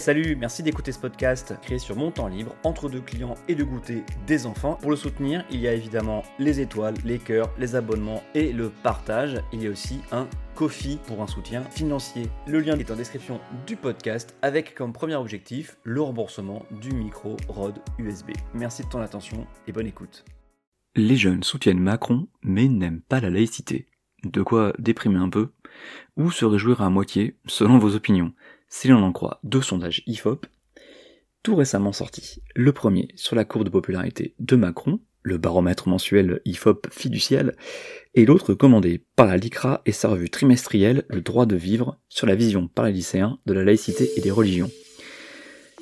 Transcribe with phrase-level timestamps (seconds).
[0.00, 3.62] Salut, merci d'écouter ce podcast créé sur mon temps libre, entre deux clients et de
[3.62, 4.78] goûter des enfants.
[4.80, 8.70] Pour le soutenir, il y a évidemment les étoiles, les cœurs, les abonnements et le
[8.70, 9.42] partage.
[9.52, 12.30] Il y a aussi un Kofi pour un soutien financier.
[12.46, 17.36] Le lien est en description du podcast avec comme premier objectif le remboursement du micro
[17.48, 18.30] Rode USB.
[18.54, 20.24] Merci de ton attention et bonne écoute.
[20.96, 23.86] Les jeunes soutiennent Macron mais n'aiment pas la laïcité.
[24.24, 25.50] De quoi déprimer un peu?
[26.16, 28.32] Ou se réjouir à moitié selon vos opinions?
[28.70, 30.46] Si l'on en croit deux sondages IFOP,
[31.42, 32.40] tout récemment sortis.
[32.54, 37.56] Le premier sur la courbe de popularité de Macron, le baromètre mensuel IFOP fiducial,
[38.14, 42.26] et l'autre commandé par la LICRA et sa revue trimestrielle Le droit de vivre sur
[42.26, 44.70] la vision par les lycéens de la laïcité et des religions.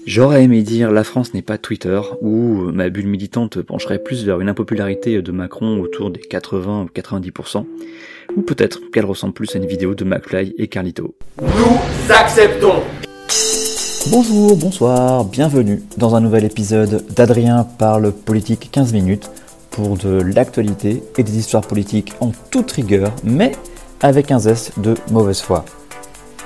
[0.06, 4.40] J'aurais aimé dire la France n'est pas Twitter, ou ma bulle militante pencherait plus vers
[4.40, 7.66] une impopularité de Macron autour des 80 ou 90%,
[8.36, 11.14] ou peut-être qu'elle ressemble plus à une vidéo de McFly et Carlito.
[11.40, 12.82] Nous acceptons
[14.10, 19.30] Bonjour, bonsoir, bienvenue dans un nouvel épisode d'Adrien parle politique 15 minutes
[19.70, 23.52] pour de l'actualité et des histoires politiques en toute rigueur, mais
[24.00, 25.64] avec un zeste de mauvaise foi.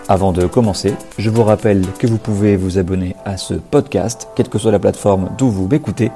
[0.08, 4.48] Avant de commencer, je vous rappelle que vous pouvez vous abonner à ce podcast, quelle
[4.48, 6.10] que soit la plateforme d'où vous m'écoutez,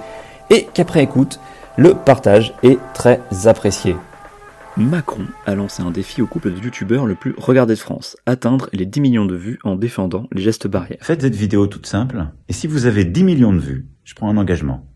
[0.50, 1.38] et qu'après écoute,
[1.76, 3.94] le partage est très apprécié.
[4.78, 8.68] Macron a lancé un défi au couple de youtubeurs le plus regardé de France, atteindre
[8.74, 10.98] les 10 millions de vues en défendant les gestes barrières.
[11.00, 14.28] Faites cette vidéo toute simple, et si vous avez 10 millions de vues, je prends
[14.28, 14.86] un engagement.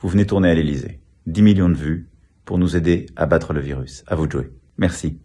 [0.00, 0.98] Vous venez tourner à l'Elysée.
[1.26, 2.08] 10 millions de vues
[2.44, 4.02] pour nous aider à battre le virus.
[4.08, 4.50] À vous de jouer.
[4.76, 5.18] Merci.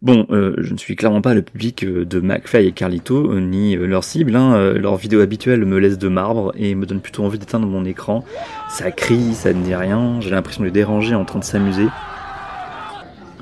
[0.00, 3.40] Bon, euh, je ne suis clairement pas le public euh, de McFly et Carlito, euh,
[3.40, 4.36] ni leur cible.
[4.36, 4.74] Hein.
[4.74, 8.24] Leurs vidéos habituelles me laissent de marbre et me donnent plutôt envie d'éteindre mon écran.
[8.68, 11.86] Ça crie, ça ne dit rien, j'ai l'impression de les déranger en train de s'amuser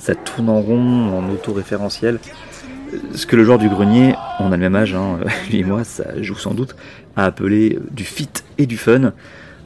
[0.04, 2.18] ça tourne en rond, en auto-référentiel.
[3.14, 5.18] Ce que le joueur du grenier, on a le même âge, hein,
[5.50, 6.76] lui et moi, ça joue sans doute,
[7.16, 9.14] a appelé du fit et du fun.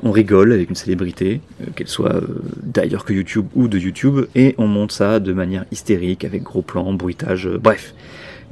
[0.05, 4.27] On rigole avec une célébrité, euh, qu'elle soit euh, d'ailleurs que YouTube ou de YouTube,
[4.37, 7.93] et on monte ça de manière hystérique, avec gros plans, bruitage, euh, bref.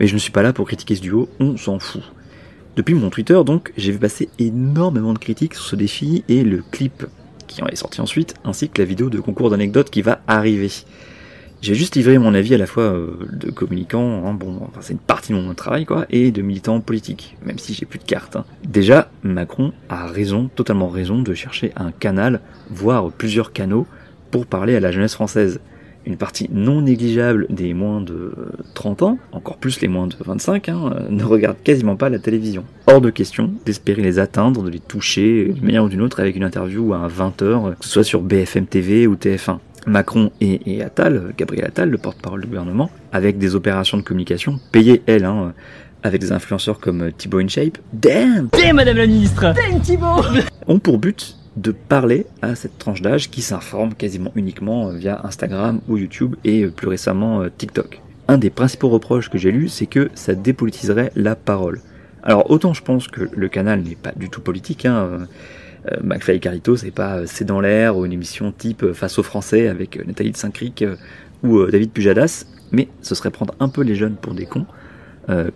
[0.01, 2.03] Mais je ne suis pas là pour critiquer ce duo, on s'en fout.
[2.75, 6.65] Depuis mon Twitter, donc, j'ai vu passer énormément de critiques sur ce défi et le
[6.69, 7.07] clip
[7.47, 10.69] qui en est sorti ensuite, ainsi que la vidéo de concours d'anecdotes qui va arriver.
[11.63, 14.93] J'ai juste livré mon avis à la fois euh, de communicant, hein, bon, enfin c'est
[14.93, 18.05] une partie de mon travail quoi, et de militant politique, même si j'ai plus de
[18.05, 18.37] cartes.
[18.37, 18.45] Hein.
[18.65, 22.41] Déjà, Macron a raison, totalement raison, de chercher un canal,
[22.71, 23.87] voire plusieurs canaux,
[24.31, 25.61] pour parler à la jeunesse française.
[26.05, 28.33] Une partie non négligeable des moins de
[28.75, 32.65] 30 ans, encore plus les moins de 25, hein, ne regarde quasiment pas la télévision.
[32.87, 36.37] Hors de question d'espérer les atteindre, de les toucher d'une manière ou d'une autre avec
[36.37, 39.59] une interview à 20h, que ce soit sur BFM TV ou TF1.
[39.87, 45.03] Macron et, Attal, Gabriel Attal, le porte-parole du gouvernement, avec des opérations de communication payées,
[45.07, 45.55] elles, hein,
[46.03, 50.23] avec des influenceurs comme Thibaut InShape, damn, damn Madame la Ministre, damn Thibaut,
[50.67, 55.81] ont pour but de parler à cette tranche d'âge qui s'informe quasiment uniquement via Instagram
[55.89, 58.03] ou YouTube et plus récemment TikTok.
[58.29, 61.81] Un des principaux reproches que j'ai lus, c'est que ça dépolitiserait la parole.
[62.27, 65.27] Alors autant je pense que le canal n'est pas du tout politique, hein, euh,
[66.03, 69.19] McFly et Carito, c'est pas euh, C'est dans l'air ou une émission type euh, Face
[69.19, 70.85] aux Français avec Nathalie de Saint-Cric
[71.43, 74.67] ou David Pujadas, mais ce serait prendre un peu les jeunes pour des cons.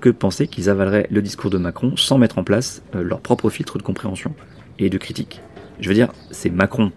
[0.01, 3.79] Que penser qu'ils avaleraient le discours de Macron sans mettre en place leur propre filtre
[3.79, 4.35] de compréhension
[4.81, 5.41] et de critique.
[5.79, 6.91] Je veux dire, c'est Macron,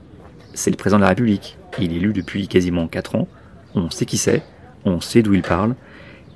[0.55, 3.27] c'est le président de la République, il est élu depuis quasiment 4 ans,
[3.75, 4.41] on sait qui c'est,
[4.85, 5.75] on sait d'où il parle,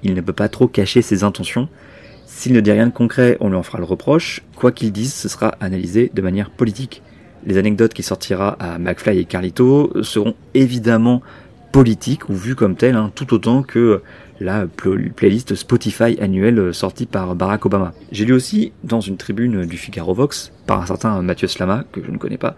[0.04, 1.70] il ne peut pas trop cacher ses intentions,
[2.38, 4.44] s'il ne dit rien de concret, on lui en fera le reproche.
[4.56, 7.02] Quoi qu'il dise, ce sera analysé de manière politique.
[7.48, 11.24] Les anecdotes qu'il sortira à McFly et Carlito seront évidemment
[11.72, 14.04] politiques ou vues comme telles, hein, tout autant que
[14.40, 17.94] la playlist Spotify annuelle sortie par Barack Obama.
[18.12, 22.04] J'ai lu aussi dans une tribune du Figaro Vox par un certain Mathieu Slama, que
[22.06, 22.56] je ne connais pas,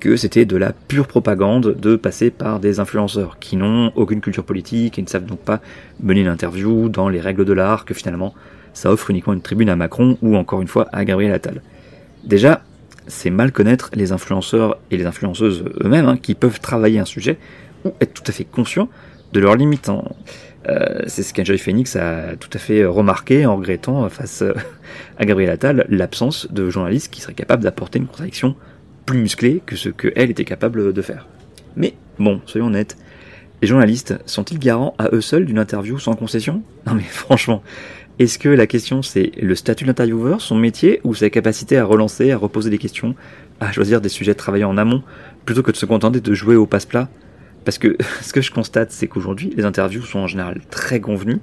[0.00, 4.44] que c'était de la pure propagande de passer par des influenceurs qui n'ont aucune culture
[4.44, 5.60] politique et ne savent donc pas
[6.02, 8.34] mener l'interview dans les règles de l'art, que finalement
[8.72, 11.62] ça offre uniquement une tribune à Macron ou encore une fois à Gabriel Attal.
[12.24, 12.62] Déjà,
[13.06, 17.38] c'est mal connaître les influenceurs et les influenceuses eux-mêmes hein, qui peuvent travailler un sujet
[17.84, 18.88] ou être tout à fait conscients
[19.32, 19.90] de leurs limites.
[20.68, 24.44] Euh, c'est ce qu'Enjoy Phoenix a tout à fait remarqué en regrettant face
[25.18, 28.56] à Gabriel Attal l'absence de journalistes qui seraient capables d'apporter une contradiction
[29.10, 31.26] plus musclée que ce qu'elle était capable de faire.
[31.74, 32.96] Mais bon, soyons honnêtes,
[33.60, 36.62] les journalistes sont-ils garants à eux seuls d'une interview sans concession?
[36.86, 37.60] Non mais franchement,
[38.20, 42.30] est-ce que la question c'est le statut d'intervieweur, son métier, ou sa capacité à relancer,
[42.30, 43.16] à reposer des questions,
[43.58, 45.02] à choisir des sujets travaillés en amont,
[45.44, 47.08] plutôt que de se contenter de jouer au passe-plat?
[47.64, 51.40] Parce que ce que je constate, c'est qu'aujourd'hui, les interviews sont en général très convenues,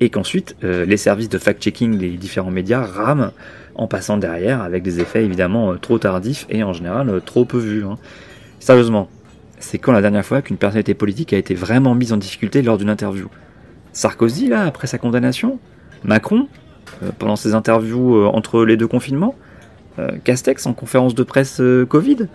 [0.00, 3.32] et qu'ensuite euh, les services de fact-checking des différents médias rament
[3.80, 7.46] en passant derrière avec des effets évidemment euh, trop tardifs et en général euh, trop
[7.46, 7.82] peu vus.
[7.84, 7.96] hein.
[8.58, 9.08] Sérieusement,
[9.58, 12.76] c'est quand la dernière fois qu'une personnalité politique a été vraiment mise en difficulté lors
[12.76, 13.28] d'une interview?
[13.94, 15.58] Sarkozy là, après sa condamnation?
[16.04, 16.46] Macron
[17.02, 19.34] euh, pendant ses interviews entre les deux confinements?
[20.24, 22.28] Castex en conférence de presse Covid?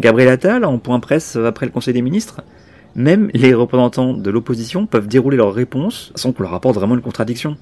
[0.00, 2.42] Gabriel Attal en point presse après le Conseil des ministres?
[2.96, 7.00] Même les représentants de l'opposition peuvent dérouler leurs réponses sans qu'on leur apporte vraiment une
[7.00, 7.56] contradiction.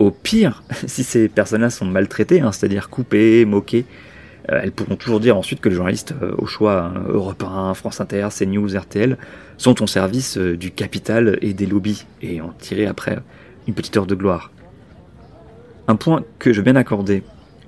[0.00, 3.84] Au pire, si ces personnes-là sont maltraitées, hein, c'est-à-dire coupées, moquées,
[4.50, 7.74] euh, elles pourront toujours dire ensuite que les journalistes euh, au choix hein, Europe 1,
[7.74, 9.18] France Inter, CNews, RTL
[9.58, 13.18] sont au service euh, du capital et des lobbies et en tirer après
[13.68, 14.50] une petite heure de gloire.
[15.86, 17.22] Un point que je veux bien accorder,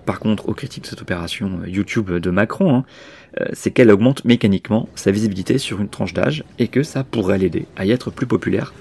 [0.07, 2.85] par contre, aux critiques de cette opération YouTube de Macron, hein,
[3.53, 7.67] c'est qu'elle augmente mécaniquement sa visibilité sur une tranche d'âge et que ça pourrait l'aider
[7.77, 8.73] à y être plus populaire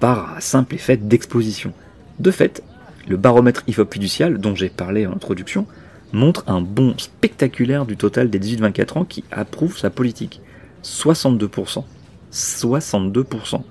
[0.00, 1.72] par simple effet d'exposition.
[2.18, 2.62] De fait,
[3.08, 5.66] le baromètre IFOP fiducial dont j'ai parlé en introduction
[6.12, 10.40] montre un bond spectaculaire du total des 18-24 ans qui approuvent sa politique.
[10.84, 11.84] 62%.
[12.32, 13.62] 62%.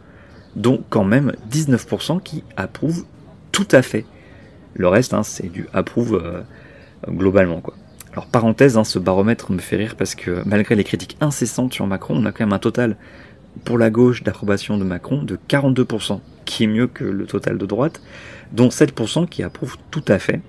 [0.55, 3.05] Dont quand même 19% qui approuvent
[3.51, 4.05] tout à fait.
[4.73, 6.41] Le reste, hein, c'est du approuve euh,
[7.11, 7.61] globalement.
[7.61, 7.75] quoi.
[8.13, 11.85] Alors parenthèse, hein, ce baromètre me fait rire parce que malgré les critiques incessantes sur
[11.85, 12.97] Macron, on a quand même un total
[13.63, 17.65] pour la gauche d'approbation de Macron de 42%, qui est mieux que le total de
[17.65, 18.01] droite,
[18.51, 20.41] dont 7% qui approuvent tout à fait.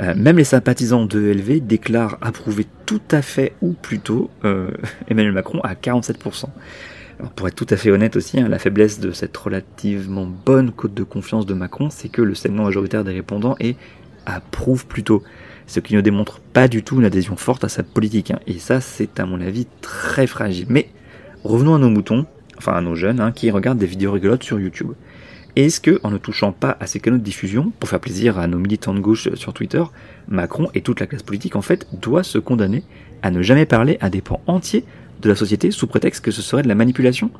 [0.00, 4.70] Euh, même les sympathisants de ELV déclarent approuver tout à fait ou plutôt euh,
[5.08, 6.46] Emmanuel Macron à 47%.
[7.18, 10.72] Alors pour être tout à fait honnête aussi, hein, la faiblesse de cette relativement bonne
[10.72, 13.76] cote de confiance de Macron, c'est que le segment majoritaire des répondants est
[14.24, 15.22] approuve plutôt,
[15.66, 18.30] ce qui ne démontre pas du tout une adhésion forte à sa politique.
[18.30, 18.40] hein.
[18.46, 20.66] Et ça, c'est à mon avis très fragile.
[20.70, 20.88] Mais
[21.44, 22.26] revenons à nos moutons,
[22.58, 24.92] enfin à nos jeunes, hein, qui regardent des vidéos rigolotes sur YouTube.
[25.56, 28.46] Est-ce que, en ne touchant pas à ces canaux de diffusion, pour faire plaisir à
[28.46, 29.82] nos militants de gauche sur Twitter,
[30.28, 32.84] Macron et toute la classe politique, en fait, doit se condamner
[33.22, 34.84] à ne jamais parler à des pans entiers
[35.20, 37.30] de la société sous prétexte que ce serait de la manipulation?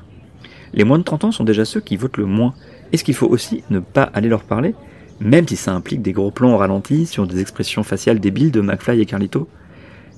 [0.75, 2.55] Les moins de 30 ans sont déjà ceux qui votent le moins.
[2.93, 4.75] Est-ce qu'il faut aussi ne pas aller leur parler,
[5.21, 8.61] même si ça implique des gros plans au ralenti sur des expressions faciales débiles de
[8.61, 9.49] McFly et Carlito?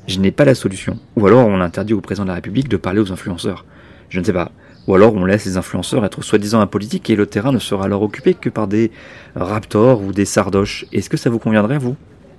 [0.07, 0.99] Je n'ai pas la solution.
[1.17, 3.65] Ou alors on interdit au président de la République de parler aux influenceurs.
[4.09, 4.51] Je ne sais pas.
[4.89, 8.03] Ou alors on laisse les influenceurs être soi-disant apolitiques et le terrain ne sera alors
[8.03, 8.91] occupé que par des
[9.37, 10.87] raptors ou des sardoches.
[10.93, 11.97] Est-ce que ça vous conviendrait, vous?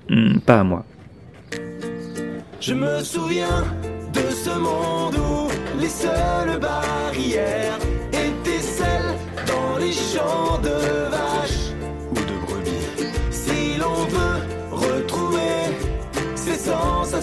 [0.09, 0.85] Hmm, Pas à moi.
[2.59, 3.63] Je me souviens
[4.13, 7.77] de ce monde où les seules barrières
[8.11, 9.15] étaient celles
[9.47, 11.71] dans les champs de vaches
[12.11, 13.07] ou de brebis.
[13.31, 15.75] Si l'on veut retrouver
[16.35, 16.69] ces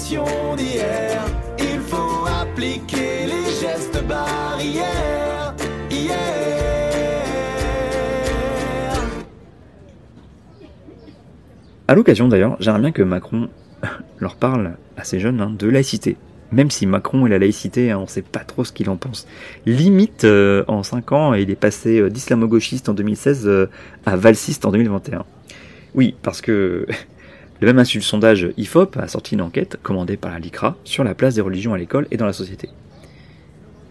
[0.01, 1.25] sensations d'hier,
[1.59, 5.55] il faut appliquer les gestes barrières.
[5.91, 6.17] Hier.
[11.87, 13.49] À l'occasion d'ailleurs, j'aimerais bien que Macron
[14.19, 16.17] leur parle à ces jeunes hein, de laïcité.
[16.53, 19.29] Même si Macron et la laïcité, hein, on sait pas trop ce qu'il en pense.
[19.67, 23.67] Limite, euh, en 5 ans, il est passé euh, d'islamo-gauchiste en 2016 euh,
[24.05, 25.25] à valsiste en 2021.
[25.95, 26.87] Oui, parce que
[27.61, 31.05] le même institut de sondage IFOP a sorti une enquête commandée par la LICRA sur
[31.05, 32.71] la place des religions à l'école et dans la société.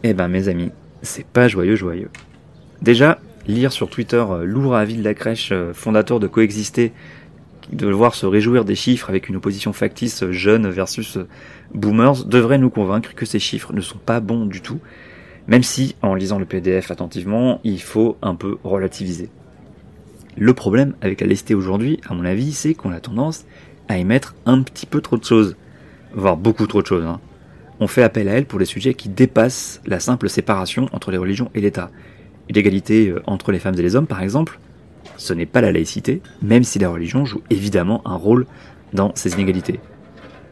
[0.03, 0.71] Eh ben mes amis,
[1.03, 2.09] c'est pas joyeux joyeux.
[2.81, 6.93] Déjà, lire sur Twitter euh, lourd avis de la crèche, euh, fondateur de Coexister,
[7.71, 11.19] de voir se réjouir des chiffres avec une opposition factice euh, jeune versus
[11.73, 14.79] boomers, devrait nous convaincre que ces chiffres ne sont pas bons du tout,
[15.47, 19.29] même si, en lisant le PDF attentivement, il faut un peu relativiser.
[20.41, 23.43] Le problème avec la laïcité aujourd'hui, à mon avis, c'est qu'on a tendance
[23.89, 25.57] à y mettre un petit peu trop de choses,
[26.13, 27.03] voire beaucoup trop de choses.
[27.05, 27.19] hein.
[27.81, 31.17] On fait appel à elle pour des sujets qui dépassent la simple séparation entre les
[31.17, 31.91] religions et l'État.
[32.49, 34.59] L'égalité euh, entre les femmes et les hommes, par exemple,
[35.17, 38.47] ce n'est pas la laïcité, même si la religion joue évidemment un rôle
[38.93, 39.81] dans ces inégalités.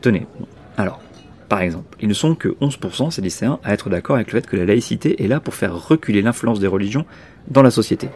[0.02, 0.28] Tenez,
[0.76, 1.02] alors,
[1.48, 4.48] par exemple, ils ne sont que 11% ces lycéens à être d'accord avec le fait
[4.48, 7.06] que la laïcité est là pour faire reculer l'influence des religions
[7.48, 8.10] dans la société,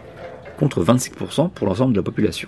[0.61, 2.47] contre 26% pour l'ensemble de la population.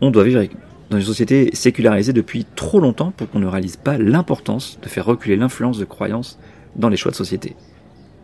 [0.00, 0.42] On doit vivre
[0.88, 5.04] dans une société sécularisée depuis trop longtemps pour qu'on ne réalise pas l'importance de faire
[5.04, 6.38] reculer l'influence de croyances
[6.76, 7.56] dans les choix de société.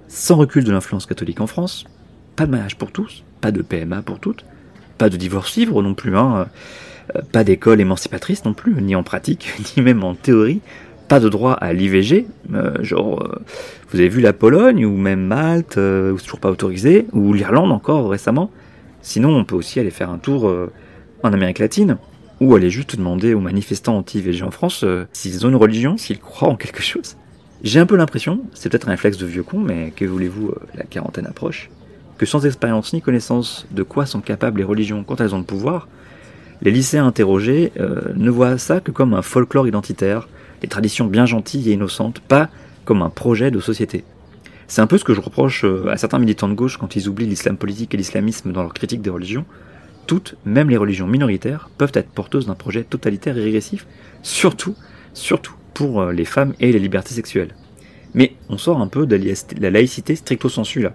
[0.08, 1.84] Sans recul de l'influence catholique en France,
[2.36, 4.46] pas de mariage pour tous, pas de PMA pour toutes,
[4.96, 6.46] pas de divorce libre non plus, hein,
[7.14, 10.62] euh, pas d'école émancipatrice non plus, ni en pratique, ni même en théorie,
[11.08, 13.42] pas de droit à l'IVG, euh, genre, euh,
[13.90, 18.08] vous avez vu la Pologne, ou même Malte, euh, toujours pas autorisé, ou l'Irlande encore
[18.08, 18.50] récemment.
[19.06, 20.72] Sinon, on peut aussi aller faire un tour euh,
[21.22, 21.96] en Amérique latine,
[22.40, 26.18] ou aller juste demander aux manifestants anti-IVG en France euh, s'ils ont une religion, s'ils
[26.18, 27.16] croient en quelque chose.
[27.62, 30.58] J'ai un peu l'impression, c'est peut-être un réflexe de vieux con, mais que voulez-vous, euh,
[30.74, 31.70] la quarantaine approche,
[32.18, 35.44] que sans expérience ni connaissance de quoi sont capables les religions quand elles ont le
[35.44, 35.86] pouvoir,
[36.60, 37.70] les lycéens interrogés
[38.16, 40.26] ne voient ça que comme un folklore identitaire,
[40.62, 42.48] des traditions bien gentilles et innocentes, pas
[42.84, 44.04] comme un projet de société.
[44.68, 47.08] C'est un peu ce que je reproche euh, à certains militants de gauche quand ils
[47.08, 49.44] oublient l'islam politique et l'islamisme dans leur critique des religions.
[50.06, 53.86] Toutes, même les religions minoritaires, peuvent être porteuses d'un projet totalitaire et régressif,
[54.22, 54.74] surtout,
[55.14, 57.54] surtout pour euh, les femmes et les libertés sexuelles.
[58.14, 59.20] Mais on sort un peu de
[59.60, 60.92] la laïcité stricto sensu là.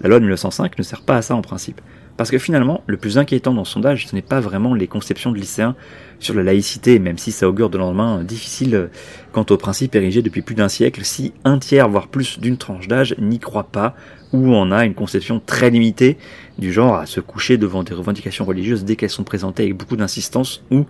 [0.00, 1.80] La loi de 1905 ne sert pas à ça en principe.
[2.16, 5.32] Parce que finalement, le plus inquiétant dans ce sondage, ce n'est pas vraiment les conceptions
[5.32, 5.74] de lycéens
[6.20, 8.88] sur la laïcité, même si ça augure de lendemain difficile
[9.32, 12.86] quant au principe érigé depuis plus d'un siècle, si un tiers, voire plus d'une tranche
[12.86, 13.96] d'âge n'y croit pas,
[14.32, 16.16] ou en a une conception très limitée,
[16.56, 19.96] du genre à se coucher devant des revendications religieuses dès qu'elles sont présentées avec beaucoup
[19.96, 20.86] d'insistance, ou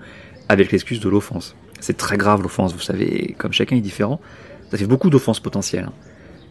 [0.50, 1.56] avec l'excuse de l'offense.
[1.80, 4.20] C'est très grave l'offense, vous savez, comme chacun est différent,
[4.70, 5.88] ça fait beaucoup d'offenses potentielles.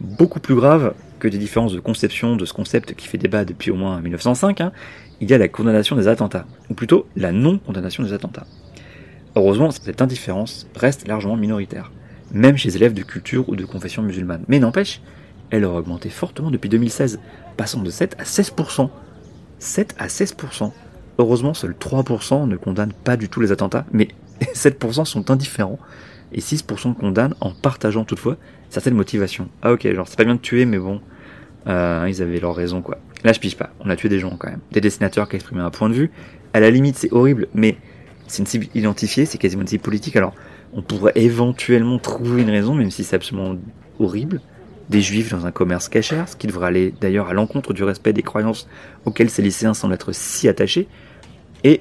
[0.00, 3.70] Beaucoup plus grave que des différences de conception de ce concept qui fait débat depuis
[3.70, 4.72] au moins 1905, hein,
[5.20, 8.46] il y a la condamnation des attentats, ou plutôt la non-condamnation des attentats.
[9.36, 11.92] Heureusement, cette indifférence reste largement minoritaire,
[12.32, 14.44] même chez les élèves de culture ou de confession musulmane.
[14.48, 15.00] Mais n'empêche,
[15.50, 17.20] elle aurait augmenté fortement depuis 2016,
[17.56, 18.90] passant de 7 à 16%.
[19.58, 20.72] 7 à 16%.
[21.18, 24.08] Heureusement, seuls 3% ne condamnent pas du tout les attentats, mais
[24.54, 25.78] 7% sont indifférents,
[26.32, 28.36] et 6% condamnent en partageant toutefois
[28.68, 29.48] certaines motivations.
[29.62, 31.00] Ah ok, genre c'est pas bien de tuer, mais bon,
[31.68, 32.98] euh, ils avaient leur raison quoi.
[33.22, 34.60] Là je pige pas, on a tué des gens quand même.
[34.72, 36.10] Des dessinateurs qui exprimaient un point de vue.
[36.52, 37.76] À la limite c'est horrible, mais
[38.26, 40.34] c'est une cible identifiée, c'est quasiment une cible politique, alors
[40.72, 43.56] on pourrait éventuellement trouver une raison, même si c'est absolument
[43.98, 44.40] horrible.
[44.90, 48.12] Des juifs dans un commerce cachère, ce qui devrait aller d'ailleurs à l'encontre du respect
[48.12, 48.68] des croyances
[49.06, 50.88] auxquelles ces lycéens semblent être si attachés.
[51.62, 51.80] Et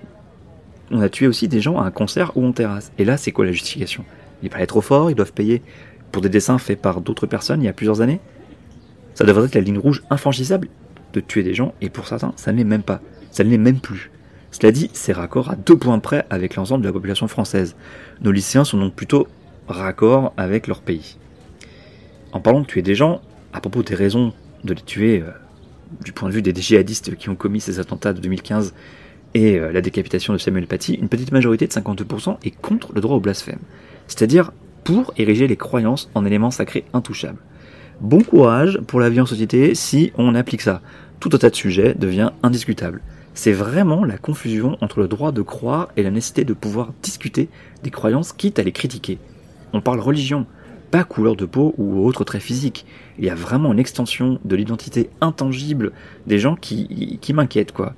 [0.93, 2.91] on a tué aussi des gens à un concert ou en terrasse.
[2.97, 4.05] Et là, c'est quoi la justification?
[4.43, 5.62] Il pas trop fort, ils doivent payer
[6.12, 8.21] pour des dessins faits par d'autres personnes il y a plusieurs années?
[9.15, 10.69] Ça devrait être la ligne rouge infranchissable
[11.13, 13.01] de tuer des gens, et pour certains, ça ne l'est même pas.
[13.31, 14.12] Ça ne l'est même plus.
[14.51, 17.75] Cela dit, c'est raccord à deux points près avec l'ensemble de la population française.
[18.21, 19.27] Nos lycéens sont donc plutôt
[19.67, 21.17] raccord avec leur pays.
[22.31, 23.21] En parlant de tuer des gens,
[23.51, 24.33] à propos des raisons
[24.63, 25.31] de les tuer, euh,
[26.03, 28.73] du point de vue des djihadistes qui ont commis ces attentats de 2015
[29.33, 33.01] et euh, la décapitation de Samuel Paty, une petite majorité de 52% est contre le
[33.01, 33.59] droit au blasphème.
[34.07, 34.51] C'est-à-dire
[34.83, 37.39] pour ériger les croyances en éléments sacrés intouchables.
[38.01, 40.81] Bon courage pour la vie en société si on applique ça.
[41.19, 43.01] Tout un tas de sujets devient indiscutable.
[43.33, 47.49] C'est vraiment la confusion entre le droit de croire et la nécessité de pouvoir discuter
[47.81, 49.17] des croyances quitte à les critiquer.
[49.71, 50.45] On parle religion,
[50.91, 52.85] pas couleur de peau ou autre trait physique.
[53.17, 55.93] Il y a vraiment une extension de l'identité intangible
[56.27, 57.95] des gens qui, qui m'inquiètent, quoi.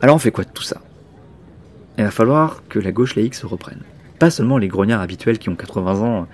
[0.00, 0.80] Alors on fait quoi de tout ça?
[1.98, 3.82] Il va falloir que la gauche laïque se reprenne
[4.16, 6.26] pas seulement les grognards habituels qui ont 80 ans,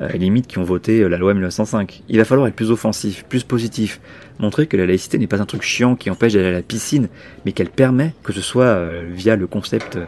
[0.00, 2.02] euh, limite qui ont voté euh, la loi 1905.
[2.08, 4.00] Il va falloir être plus offensif, plus positif,
[4.38, 7.08] montrer que la laïcité n'est pas un truc chiant qui empêche d'aller à la piscine,
[7.44, 9.98] mais qu'elle permet, que ce soit euh, via le concept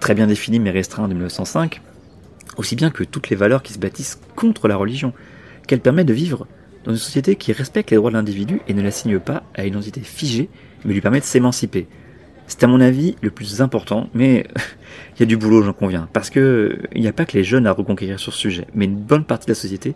[0.00, 1.80] très bien défini mais restreint de 1905,
[2.56, 5.12] aussi bien que toutes les valeurs qui se bâtissent contre la religion,
[5.66, 6.46] qu'elle permet de vivre
[6.84, 9.74] dans une société qui respecte les droits de l'individu et ne l'assigne pas à une
[9.74, 10.48] identité figée,
[10.84, 11.86] mais lui permet de s'émanciper.
[12.46, 14.46] C'est à mon avis le plus important, mais
[15.16, 16.08] il y a du boulot, j'en conviens.
[16.12, 18.84] Parce que il n'y a pas que les jeunes à reconquérir sur ce sujet, mais
[18.84, 19.94] une bonne partie de la société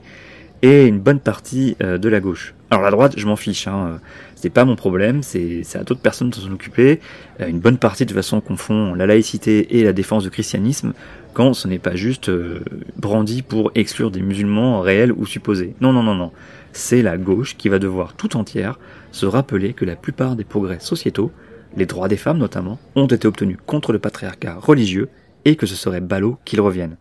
[0.63, 2.55] et une bonne partie euh, de la gauche.
[2.71, 4.01] Alors la droite, je m'en fiche, hein.
[4.35, 7.01] c'est pas mon problème, c'est à d'autres personnes de s'en occuper.
[7.41, 10.93] Euh, une bonne partie de façon confond la laïcité et la défense du christianisme
[11.35, 12.65] quand ce n'est pas juste euh,
[12.97, 15.75] brandi pour exclure des musulmans réels ou supposés.
[15.81, 16.33] Non, non, non, non.
[16.73, 18.79] C'est la gauche qui va devoir tout entière
[19.13, 21.31] se rappeler que la plupart des progrès sociétaux
[21.77, 25.09] les droits des femmes notamment, ont été obtenus contre le patriarcat religieux
[25.45, 26.97] et que ce serait ballot qu'ils reviennent.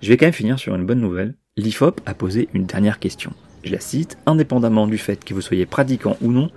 [0.00, 1.34] Je vais quand même finir sur une bonne nouvelle.
[1.56, 3.32] L'IFOP a posé une dernière question.
[3.64, 6.50] Je la cite, indépendamment du fait que vous soyez pratiquant ou non,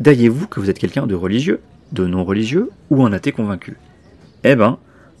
[0.00, 1.60] diriez-vous que vous êtes quelqu'un de religieux,
[1.92, 3.76] de non religieux ou un athée convaincu?
[4.44, 4.78] Eh ben,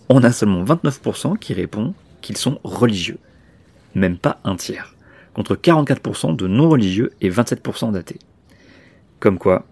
[0.08, 3.18] on a seulement 29% qui répondent qu'ils sont religieux.
[3.94, 4.94] Même pas un tiers.
[5.34, 8.20] Contre 44% de non religieux et 27% d'athées.
[9.18, 9.66] Comme quoi,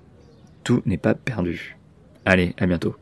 [0.62, 1.76] tout n'est pas perdu.
[2.24, 2.94] Allez, à bientôt.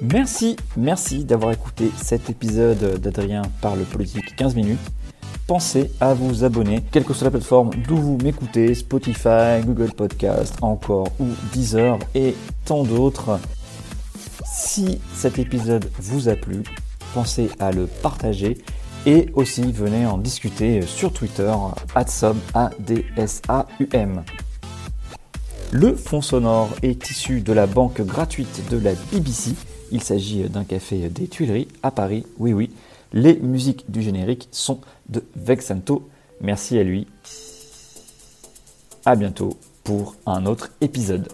[0.00, 4.80] Merci, merci d'avoir écouté cet épisode d'Adrien parle politique 15 minutes.
[5.46, 10.56] Pensez à vous abonner, quelle que soit la plateforme d'où vous m'écoutez, Spotify, Google Podcast,
[10.60, 13.38] encore ou Deezer et tant d'autres.
[14.44, 16.62] Si cet épisode vous a plu,
[17.14, 18.58] pensez à le partager
[19.06, 21.52] et aussi venez en discuter sur Twitter,
[21.94, 24.24] adsum, A-D-S-A-U-M.
[25.74, 29.52] Le fond sonore est issu de la banque gratuite de la BBC.
[29.90, 32.26] Il s'agit d'un café des Tuileries à Paris.
[32.38, 32.70] Oui, oui,
[33.14, 36.06] les musiques du générique sont de Vexanto.
[36.42, 37.06] Merci à lui.
[39.06, 41.26] à bientôt pour un autre épisode.